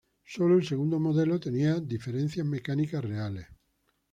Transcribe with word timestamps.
Sólo 0.25 0.57
el 0.57 0.65
segundo 0.65 0.99
modelo 0.99 1.39
tenía 1.39 1.79
diferencias 1.79 2.43
mecánicas 2.47 3.05
reales. 3.05 3.45